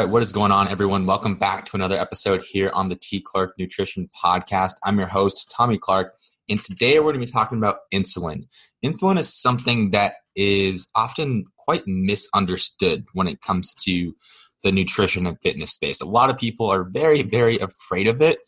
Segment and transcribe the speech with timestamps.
[0.00, 1.04] right, what is going on, everyone?
[1.04, 3.20] Welcome back to another episode here on the T.
[3.20, 4.72] Clark Nutrition Podcast.
[4.82, 6.16] I'm your host, Tommy Clark,
[6.48, 8.48] and today we're going to be talking about insulin.
[8.82, 14.16] Insulin is something that is often quite misunderstood when it comes to
[14.62, 16.00] the nutrition and fitness space.
[16.00, 18.38] A lot of people are very, very afraid of it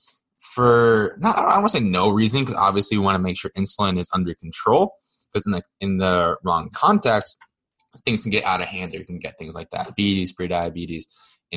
[0.55, 3.37] for not I don't want to say no reason because obviously we want to make
[3.37, 4.95] sure insulin is under control
[5.31, 7.39] because in the in the wrong context
[8.05, 11.05] things can get out of hand or you can get things like diabetes, prediabetes,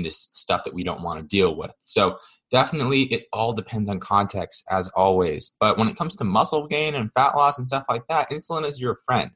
[0.03, 1.75] just stuff that we don't want to deal with.
[1.79, 2.17] So
[2.51, 5.55] definitely it all depends on context as always.
[5.59, 8.65] But when it comes to muscle gain and fat loss and stuff like that, insulin
[8.65, 9.31] is your friend.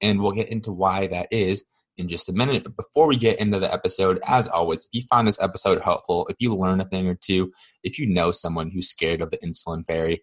[0.00, 1.64] And we'll get into why that is
[1.96, 2.64] in just a minute.
[2.64, 6.26] But before we get into the episode, as always, if you find this episode helpful,
[6.28, 7.52] if you learn a thing or two,
[7.82, 10.22] if you know someone who's scared of the insulin fairy,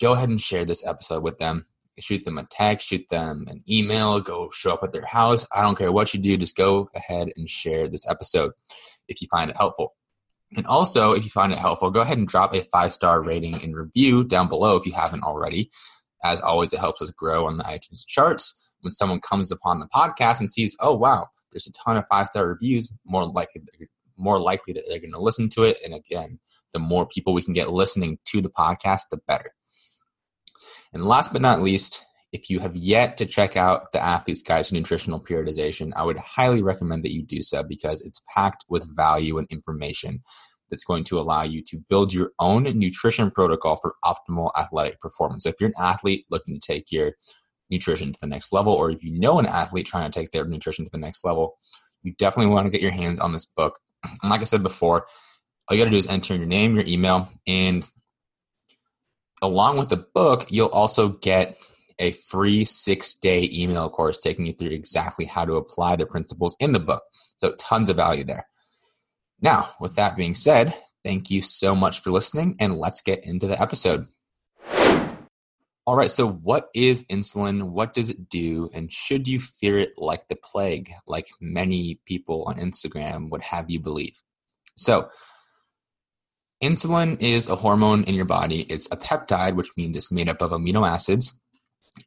[0.00, 1.66] go ahead and share this episode with them
[1.98, 5.46] shoot them a text, shoot them an email, go show up at their house.
[5.54, 8.52] I don't care what you do, just go ahead and share this episode
[9.08, 9.94] if you find it helpful.
[10.54, 13.62] And also, if you find it helpful, go ahead and drop a five star rating
[13.62, 15.70] and review down below if you haven't already.
[16.24, 18.58] As always, it helps us grow on the iTunes charts.
[18.80, 22.26] When someone comes upon the podcast and sees, oh wow, there's a ton of five
[22.26, 23.62] star reviews, more likely
[24.16, 25.78] more likely that they're going to listen to it.
[25.84, 26.38] And again,
[26.72, 29.50] the more people we can get listening to the podcast, the better.
[30.92, 34.64] And last but not least, if you have yet to check out the Athlete's Guide
[34.64, 38.96] to Nutritional Periodization, I would highly recommend that you do so because it's packed with
[38.96, 40.22] value and information
[40.70, 45.44] that's going to allow you to build your own nutrition protocol for optimal athletic performance.
[45.44, 47.12] So if you're an athlete looking to take your
[47.70, 50.46] nutrition to the next level, or if you know an athlete trying to take their
[50.46, 51.58] nutrition to the next level,
[52.02, 53.78] you definitely want to get your hands on this book.
[54.02, 55.06] And like I said before,
[55.68, 57.88] all you got to do is enter your name, your email, and
[59.42, 61.58] along with the book, you'll also get
[61.98, 66.56] a free six day email course taking you through exactly how to apply the principles
[66.58, 67.02] in the book.
[67.36, 68.46] So, tons of value there.
[69.40, 73.46] Now, with that being said, thank you so much for listening, and let's get into
[73.46, 74.06] the episode.
[75.84, 77.70] All right, so what is insulin?
[77.70, 78.70] What does it do?
[78.72, 83.68] And should you fear it like the plague, like many people on Instagram would have
[83.68, 84.14] you believe?
[84.76, 85.08] So,
[86.62, 88.60] Insulin is a hormone in your body.
[88.62, 91.42] It's a peptide, which means it's made up of amino acids,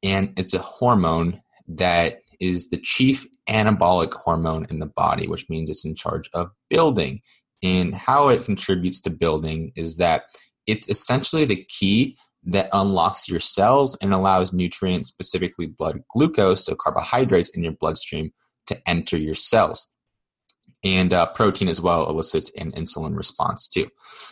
[0.01, 5.69] and it's a hormone that is the chief anabolic hormone in the body, which means
[5.69, 7.21] it's in charge of building.
[7.61, 10.23] And how it contributes to building is that
[10.67, 16.75] it's essentially the key that unlocks your cells and allows nutrients, specifically blood glucose, so
[16.75, 18.31] carbohydrates in your bloodstream,
[18.67, 19.94] to enter your cells
[20.85, 23.90] and uh, protein as well elicits an insulin response too.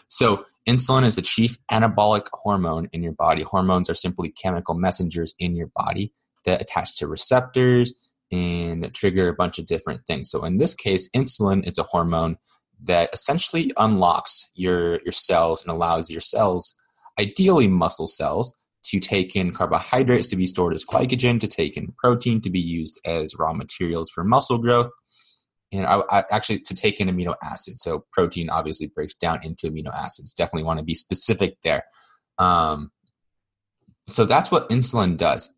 [0.07, 3.41] So, insulin is the chief anabolic hormone in your body.
[3.41, 6.13] Hormones are simply chemical messengers in your body
[6.45, 7.93] that attach to receptors
[8.31, 10.29] and trigger a bunch of different things.
[10.29, 12.37] So, in this case, insulin is a hormone
[12.83, 16.75] that essentially unlocks your, your cells and allows your cells,
[17.19, 21.93] ideally muscle cells, to take in carbohydrates to be stored as glycogen, to take in
[21.97, 24.89] protein to be used as raw materials for muscle growth,
[25.73, 27.81] and I, I, actually to take in amino acids.
[27.81, 30.33] So protein obviously breaks down into amino acids.
[30.33, 31.83] Definitely want to be specific there.
[32.37, 32.91] Um,
[34.07, 35.55] so that's what insulin does.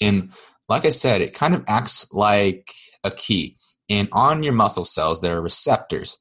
[0.00, 0.32] And
[0.68, 2.72] like I said, it kind of acts like
[3.04, 3.56] a key.
[3.90, 6.18] And on your muscle cells, there are receptors.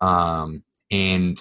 [0.00, 1.40] Um, and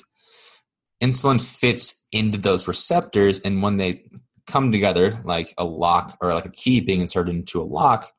[1.03, 3.39] insulin fits into those receptors.
[3.39, 4.03] And when they
[4.47, 8.11] come together, like a lock or like a key being inserted into a lock,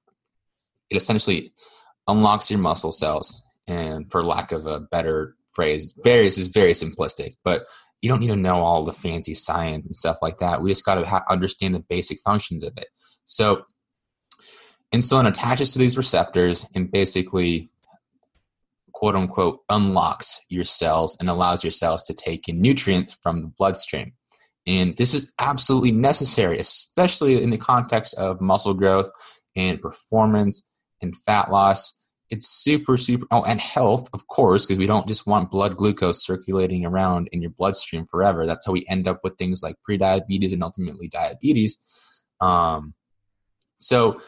[0.91, 1.53] it essentially
[2.09, 3.43] unlocks your muscle cells.
[3.67, 7.65] And for lack of a better phrase, various is very simplistic, but
[8.03, 10.61] you don't need to know all the fancy science and stuff like that.
[10.61, 12.89] We just got to ha- understand the basic functions of it.
[13.25, 13.63] So,
[14.95, 17.71] insulin attaches to these receptors and basically,
[18.93, 23.53] quote unquote, unlocks your cells and allows your cells to take in nutrients from the
[23.57, 24.13] bloodstream.
[24.67, 29.09] And this is absolutely necessary, especially in the context of muscle growth
[29.57, 30.69] and performance
[31.05, 32.05] and fat loss.
[32.31, 36.25] It's super, super, oh, and health, of course, because we don't just want blood glucose
[36.25, 38.47] circulating around in your bloodstream forever.
[38.47, 41.81] That's how we end up with things like prediabetes and ultimately diabetes.
[42.41, 42.95] Um,
[43.79, 44.21] so,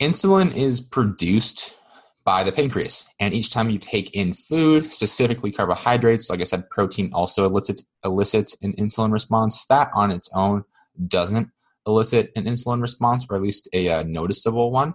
[0.00, 1.76] insulin is produced
[2.24, 3.08] by the pancreas.
[3.18, 7.84] And each time you take in food, specifically carbohydrates, like I said, protein also elicits,
[8.04, 9.64] elicits an insulin response.
[9.66, 10.64] Fat on its own
[11.06, 11.48] doesn't
[11.86, 14.92] elicit an insulin response, or at least a uh, noticeable one.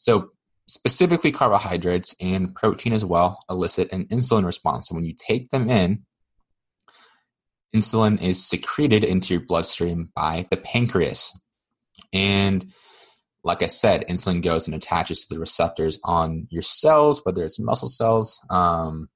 [0.00, 0.30] So,
[0.66, 4.88] specifically, carbohydrates and protein as well elicit an insulin response.
[4.88, 6.06] So, when you take them in,
[7.76, 11.38] insulin is secreted into your bloodstream by the pancreas.
[12.14, 12.72] And
[13.44, 17.60] like I said, insulin goes and attaches to the receptors on your cells, whether it's
[17.60, 19.10] muscle cells um,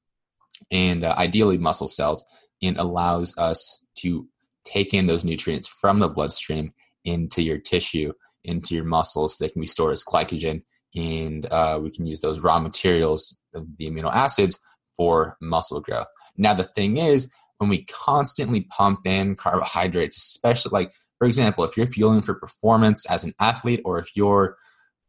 [0.71, 2.27] and uh, ideally muscle cells,
[2.63, 4.29] and allows us to
[4.67, 6.75] take in those nutrients from the bloodstream
[7.07, 8.13] into your tissue,
[8.45, 9.39] into your muscles.
[9.39, 10.63] They can be stored as glycogen,
[10.95, 14.59] and uh, we can use those raw materials, the amino acids,
[14.97, 16.07] for muscle growth.
[16.37, 21.77] Now, the thing is, when we constantly pump in carbohydrates, especially like, for example, if
[21.77, 24.57] you're fueling for performance as an athlete, or if you're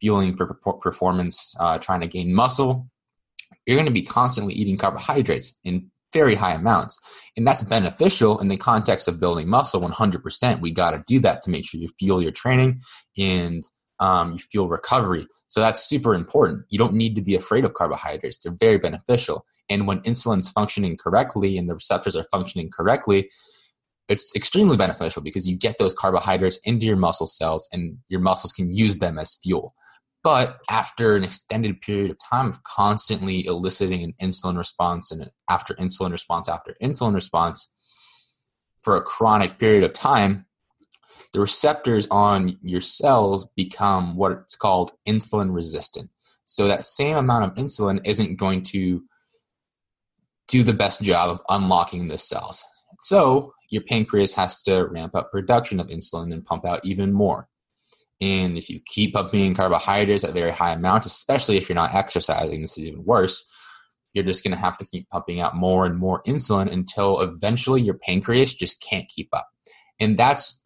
[0.01, 2.87] fueling for performance uh, trying to gain muscle,
[3.65, 6.97] you're going to be constantly eating carbohydrates in very high amounts.
[7.35, 10.61] And that's beneficial in the context of building muscle 100%.
[10.61, 12.81] We got to do that to make sure you fuel your training
[13.17, 13.63] and
[13.99, 15.27] um, you fuel recovery.
[15.47, 16.65] So that's super important.
[16.69, 19.45] You don't need to be afraid of carbohydrates, they're very beneficial.
[19.69, 23.29] And when insulin's functioning correctly and the receptors are functioning correctly,
[24.07, 28.53] it's extremely beneficial because you get those carbohydrates into your muscle cells and your muscles
[28.53, 29.73] can use them as fuel.
[30.23, 35.75] But after an extended period of time of constantly eliciting an insulin response and after
[35.75, 37.71] insulin response after insulin response
[38.83, 40.45] for a chronic period of time,
[41.35, 46.09] the receptors on your cells become what it's called insulin resistant.
[46.45, 49.03] So that same amount of insulin isn't going to
[50.47, 52.63] do the best job of unlocking the cells.
[53.01, 57.49] So your pancreas has to ramp up production of insulin and pump out even more.
[58.21, 62.61] And if you keep pumping carbohydrates at very high amounts, especially if you're not exercising,
[62.61, 63.53] this is even worse.
[64.13, 67.81] You're just going to have to keep pumping out more and more insulin until eventually
[67.81, 69.49] your pancreas just can't keep up.
[69.99, 70.61] And that's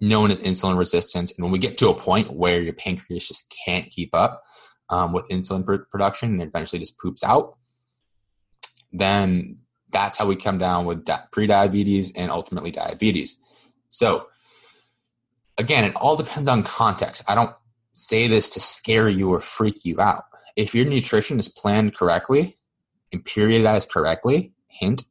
[0.00, 1.32] known as insulin resistance.
[1.32, 4.42] And when we get to a point where your pancreas just can't keep up
[4.90, 7.56] um, with insulin production and eventually just poops out,
[8.92, 9.58] then
[9.90, 13.40] that's how we come down with di- prediabetes and ultimately diabetes.
[13.88, 14.26] So,
[15.56, 17.24] again, it all depends on context.
[17.28, 17.54] I don't
[17.92, 20.24] say this to scare you or freak you out.
[20.56, 22.58] If your nutrition is planned correctly
[23.12, 25.04] and periodized correctly, hint,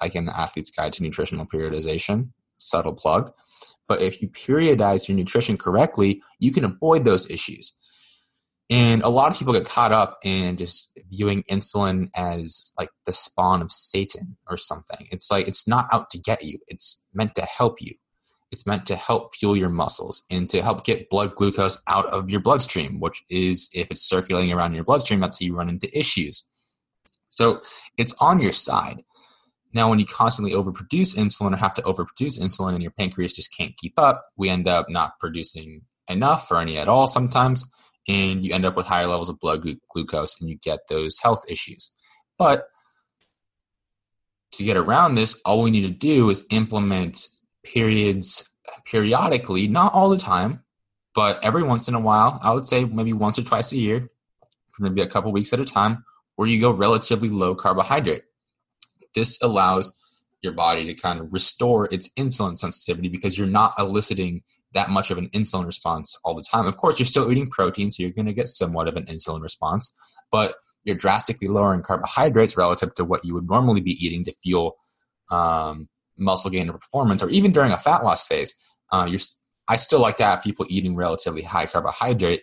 [0.00, 3.32] like in the Athlete's Guide to Nutritional Periodization, subtle plug.
[3.92, 7.78] But if you periodize your nutrition correctly, you can avoid those issues.
[8.70, 13.12] And a lot of people get caught up in just viewing insulin as like the
[13.12, 15.08] spawn of Satan or something.
[15.10, 17.92] It's like it's not out to get you, it's meant to help you.
[18.50, 22.30] It's meant to help fuel your muscles and to help get blood glucose out of
[22.30, 25.98] your bloodstream, which is if it's circulating around your bloodstream, that's how you run into
[25.98, 26.46] issues.
[27.28, 27.60] So
[27.98, 29.02] it's on your side.
[29.74, 33.56] Now, when you constantly overproduce insulin or have to overproduce insulin and your pancreas just
[33.56, 37.70] can't keep up, we end up not producing enough or any at all sometimes
[38.08, 41.44] and you end up with higher levels of blood glucose and you get those health
[41.48, 41.92] issues.
[42.38, 42.68] But
[44.52, 47.26] to get around this, all we need to do is implement
[47.62, 48.48] periods
[48.84, 50.64] periodically, not all the time,
[51.14, 52.38] but every once in a while.
[52.42, 54.10] I would say maybe once or twice a year,
[54.78, 56.04] maybe a couple weeks at a time,
[56.36, 58.24] where you go relatively low carbohydrate.
[59.14, 59.98] This allows
[60.42, 64.42] your body to kind of restore its insulin sensitivity because you're not eliciting
[64.74, 66.66] that much of an insulin response all the time.
[66.66, 69.42] Of course, you're still eating protein, so you're going to get somewhat of an insulin
[69.42, 69.94] response,
[70.30, 70.54] but
[70.84, 74.76] you're drastically lowering carbohydrates relative to what you would normally be eating to fuel
[75.30, 75.88] um,
[76.18, 78.54] muscle gain or performance, or even during a fat loss phase.
[78.90, 79.08] Uh,
[79.68, 82.42] I still like to have people eating relatively high carbohydrate,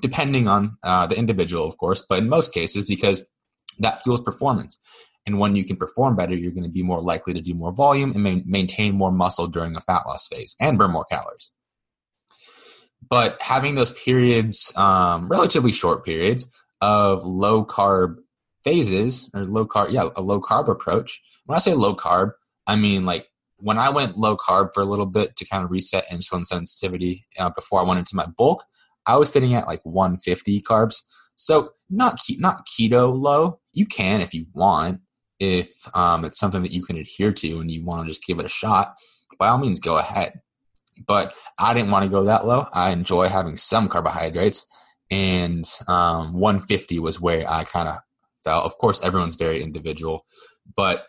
[0.00, 3.30] depending on uh, the individual, of course, but in most cases, because
[3.78, 4.78] that fuels performance.
[5.26, 7.72] And when you can perform better, you're going to be more likely to do more
[7.72, 11.52] volume and ma- maintain more muscle during a fat loss phase and burn more calories.
[13.08, 18.16] But having those periods, um, relatively short periods of low carb
[18.64, 21.20] phases or low carb, yeah, a low carb approach.
[21.46, 22.32] When I say low carb,
[22.66, 23.28] I mean like
[23.58, 27.24] when I went low carb for a little bit to kind of reset insulin sensitivity
[27.38, 28.64] uh, before I went into my bulk,
[29.06, 31.02] I was sitting at like 150 carbs.
[31.36, 33.60] So not ke- not keto low.
[33.72, 35.00] You can if you want,
[35.38, 38.38] if um, it's something that you can adhere to and you want to just give
[38.38, 38.94] it a shot,
[39.38, 40.40] by all means, go ahead.
[41.06, 42.66] But I didn't want to go that low.
[42.72, 44.66] I enjoy having some carbohydrates,
[45.10, 47.96] and um, 150 was where I kind of
[48.44, 48.64] felt.
[48.64, 50.24] Of course, everyone's very individual,
[50.76, 51.06] but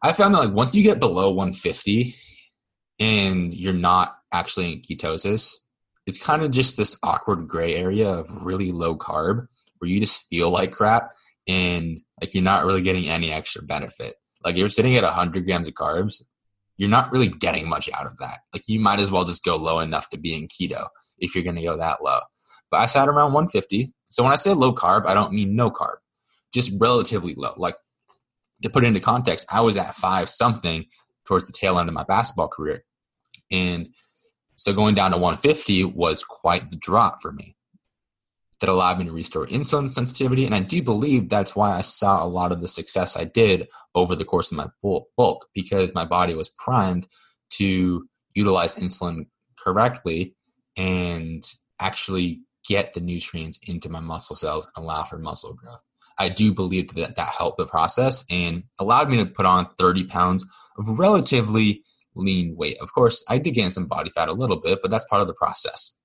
[0.00, 2.14] I found that like once you get below 150
[2.98, 5.54] and you're not actually in ketosis,
[6.06, 9.46] it's kind of just this awkward gray area of really low carb
[9.78, 11.10] where you just feel like crap
[11.46, 14.14] and like you're not really getting any extra benefit.
[14.44, 16.22] Like you're sitting at 100 grams of carbs,
[16.76, 18.38] you're not really getting much out of that.
[18.52, 20.86] Like you might as well just go low enough to be in keto
[21.18, 22.20] if you're going to go that low.
[22.70, 23.92] But I sat around 150.
[24.10, 25.96] So when I say low carb, I don't mean no carb,
[26.52, 27.54] just relatively low.
[27.56, 27.76] Like
[28.62, 30.86] to put it into context, I was at five something
[31.26, 32.84] towards the tail end of my basketball career.
[33.50, 33.88] And
[34.56, 37.54] So going down to 150 was quite the drop for me.
[38.60, 40.44] That allowed me to restore insulin sensitivity.
[40.44, 43.68] And I do believe that's why I saw a lot of the success I did
[43.94, 44.66] over the course of my
[45.16, 47.06] bulk because my body was primed
[47.50, 50.34] to utilize insulin correctly
[50.76, 51.44] and
[51.80, 55.82] actually get the nutrients into my muscle cells and allow for muscle growth.
[56.18, 60.04] I do believe that that helped the process and allowed me to put on 30
[60.04, 60.46] pounds
[60.76, 61.84] of relatively
[62.14, 62.76] lean weight.
[62.80, 65.28] Of course, I did gain some body fat a little bit, but that's part of
[65.28, 65.96] the process.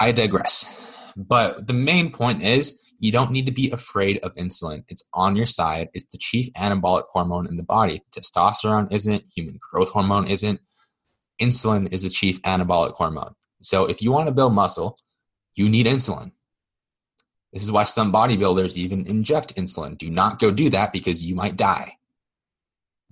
[0.00, 0.91] I digress.
[1.16, 4.84] But the main point is you don't need to be afraid of insulin.
[4.88, 5.88] It's on your side.
[5.92, 8.02] It's the chief anabolic hormone in the body.
[8.16, 10.60] Testosterone isn't, human growth hormone isn't.
[11.40, 13.34] Insulin is the chief anabolic hormone.
[13.60, 14.96] So if you want to build muscle,
[15.54, 16.32] you need insulin.
[17.52, 19.98] This is why some bodybuilders even inject insulin.
[19.98, 21.96] Do not go do that because you might die.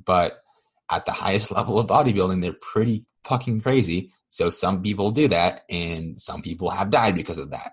[0.02, 0.40] But
[0.90, 4.12] at the highest level of bodybuilding, they're pretty fucking crazy.
[4.28, 7.72] So some people do that, and some people have died because of that.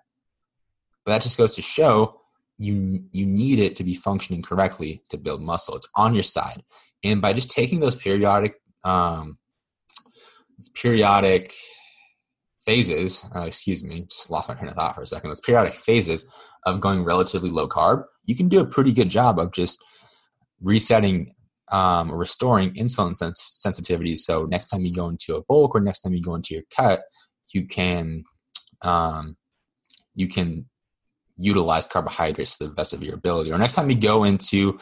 [1.07, 2.19] But that just goes to show
[2.57, 5.77] you you need it to be functioning correctly to build muscle.
[5.77, 6.63] It's on your side,
[7.01, 9.37] and by just taking those periodic um,
[10.73, 11.53] periodic
[12.65, 15.29] phases, uh, excuse me, just lost my train of thought for a second.
[15.29, 16.29] Those periodic phases
[16.65, 19.81] of going relatively low carb, you can do a pretty good job of just
[20.61, 21.33] resetting
[21.71, 24.17] um, restoring insulin sens- sensitivity.
[24.17, 26.63] So next time you go into a bulk or next time you go into your
[26.75, 26.99] cut,
[27.53, 28.25] you can
[28.81, 29.37] um,
[30.13, 30.65] you can
[31.37, 33.51] utilize carbohydrates to the best of your ability.
[33.51, 34.79] Or next time you go into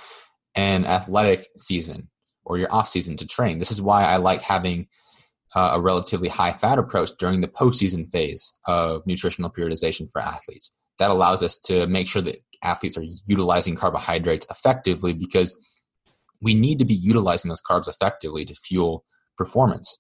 [0.55, 2.09] an athletic season
[2.45, 3.59] or your off season to train.
[3.59, 4.87] This is why I like having
[5.55, 10.75] uh, a relatively high fat approach during the postseason phase of nutritional periodization for athletes.
[10.99, 15.57] That allows us to make sure that athletes are utilizing carbohydrates effectively because
[16.41, 19.03] we need to be utilizing those carbs effectively to fuel
[19.37, 19.97] performance.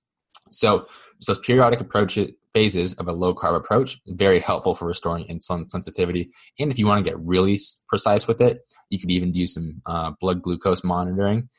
[0.51, 0.85] So,
[1.19, 2.17] so those periodic approach
[2.55, 6.31] phases of a low carb approach very helpful for restoring insulin sensitivity.
[6.57, 9.81] And if you want to get really precise with it, you could even do some
[9.85, 11.49] uh, blood glucose monitoring.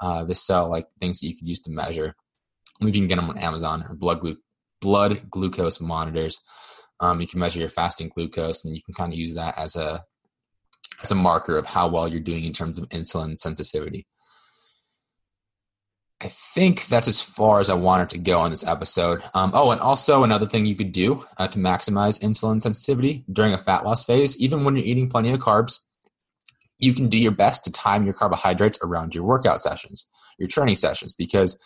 [0.00, 2.16] Uh, this sell like things that you could use to measure
[2.80, 4.36] you can get them on Amazon or blood glu-
[4.80, 6.40] blood glucose monitors.
[7.00, 9.76] Um, you can measure your fasting glucose, and you can kind of use that as
[9.76, 10.04] a
[11.02, 14.06] as a marker of how well you're doing in terms of insulin sensitivity.
[16.22, 19.22] I think that's as far as I wanted to go on this episode.
[19.34, 23.52] Um, oh, and also another thing you could do uh, to maximize insulin sensitivity during
[23.52, 25.80] a fat loss phase, even when you're eating plenty of carbs,
[26.78, 30.06] you can do your best to time your carbohydrates around your workout sessions,
[30.38, 31.58] your training sessions, because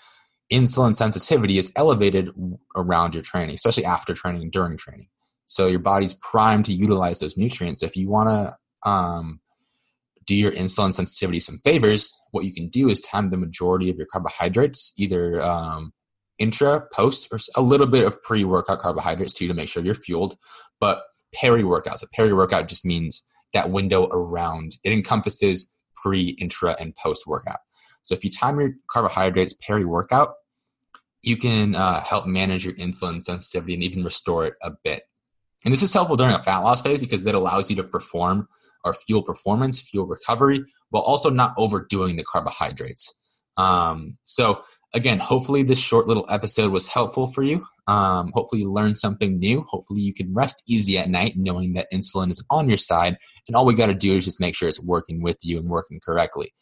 [0.52, 2.30] insulin sensitivity is elevated
[2.74, 5.08] around your training, especially after training and during training.
[5.46, 7.82] So your body's primed to utilize those nutrients.
[7.82, 9.40] If you want to um,
[10.30, 13.96] do your insulin sensitivity some favors, what you can do is time the majority of
[13.96, 15.92] your carbohydrates, either um,
[16.38, 19.92] intra, post, or a little bit of pre workout carbohydrates too to make sure you're
[19.92, 20.36] fueled.
[20.78, 21.02] But
[21.34, 26.94] peri workout, so peri workout just means that window around, it encompasses pre, intra, and
[26.94, 27.58] post workout.
[28.04, 30.34] So if you time your carbohydrates peri workout,
[31.22, 35.02] you can uh, help manage your insulin sensitivity and even restore it a bit.
[35.64, 38.48] And this is helpful during a fat loss phase because it allows you to perform
[38.84, 43.18] or fuel performance, fuel recovery, while also not overdoing the carbohydrates.
[43.56, 44.62] Um, so,
[44.94, 47.64] again, hopefully this short little episode was helpful for you.
[47.86, 49.62] Um, hopefully you learned something new.
[49.68, 53.56] Hopefully you can rest easy at night knowing that insulin is on your side, and
[53.56, 56.00] all we got to do is just make sure it's working with you and working
[56.00, 56.52] correctly.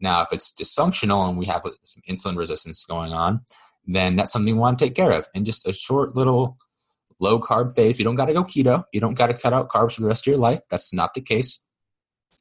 [0.00, 3.40] Now, if it's dysfunctional and we have some insulin resistance going on,
[3.86, 5.26] then that's something we want to take care of.
[5.34, 6.56] And just a short little
[7.20, 7.98] low carb phase.
[7.98, 8.84] You don't got to go keto.
[8.92, 10.60] You don't got to cut out carbs for the rest of your life.
[10.70, 11.66] That's not the case.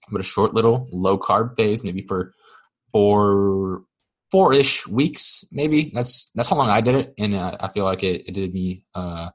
[0.09, 2.33] But a short little low carb phase, maybe for
[2.91, 3.83] four
[4.31, 5.91] four ish weeks, maybe.
[5.93, 8.53] That's that's how long I did it, and uh, I feel like it, it did
[8.53, 9.29] me uh,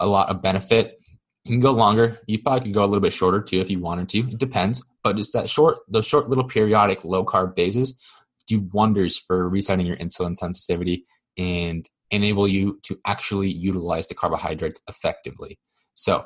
[0.00, 0.98] a lot of benefit.
[1.44, 2.18] You can go longer.
[2.26, 4.18] You probably could go a little bit shorter too if you wanted to.
[4.20, 4.84] It depends.
[5.02, 8.00] But just that short, those short little periodic low carb phases
[8.46, 11.06] do wonders for resetting your insulin sensitivity
[11.38, 15.58] and enable you to actually utilize the carbohydrates effectively.
[15.94, 16.24] So,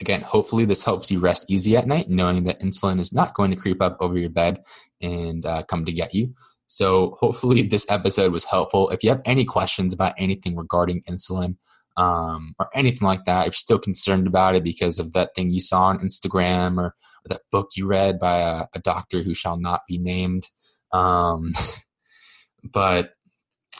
[0.00, 3.50] again, hopefully this helps you rest easy at night, knowing that insulin is not going
[3.50, 4.62] to creep up over your bed
[5.02, 6.34] and uh, come to get you.
[6.66, 8.88] So, hopefully, this episode was helpful.
[8.90, 11.56] If you have any questions about anything regarding insulin
[11.96, 15.50] um, or anything like that, if you're still concerned about it because of that thing
[15.50, 16.94] you saw on Instagram or,
[17.28, 20.48] that book you read by a, a, doctor who shall not be named,
[20.92, 21.52] um,
[22.72, 23.15] but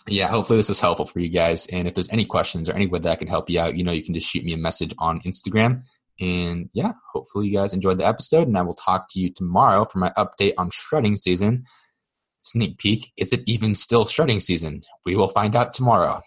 [0.09, 1.67] yeah, hopefully this is helpful for you guys.
[1.67, 3.85] And if there's any questions or any way that I can help you out, you
[3.85, 5.83] know, you can just shoot me a message on Instagram.
[6.21, 8.49] And yeah, hopefully you guys enjoyed the episode.
[8.49, 11.65] And I will talk to you tomorrow for my update on shredding season.
[12.43, 14.83] Sneak peek is it even still shredding season?
[15.05, 16.23] We will find out tomorrow.